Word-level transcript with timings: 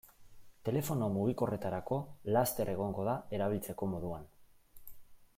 Telefono 0.67 1.09
mugikorretarako 1.17 1.99
laster 2.37 2.71
egongo 2.73 3.05
da 3.09 3.15
erabiltzeko 3.39 3.91
moduan. 3.95 4.25